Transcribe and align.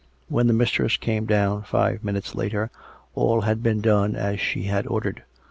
When 0.29 0.47
the 0.47 0.53
mistress 0.53 0.97
came 0.97 1.27
down 1.27 1.61
five 1.61 2.03
minutes 2.03 2.33
later, 2.33 2.71
all 3.13 3.41
had 3.41 3.61
been 3.61 3.81
done 3.81 4.15
as 4.15 4.39
she 4.39 4.63
had 4.63 4.87
ordered. 4.87 5.21